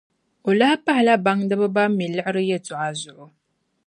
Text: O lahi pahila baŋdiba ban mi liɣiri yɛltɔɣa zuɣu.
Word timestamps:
O 0.47 0.49
lahi 0.59 0.77
pahila 0.85 1.13
baŋdiba 1.25 1.67
ban 1.75 1.89
mi 1.97 2.05
liɣiri 2.15 2.43
yɛltɔɣa 2.49 2.89
zuɣu. 3.01 3.25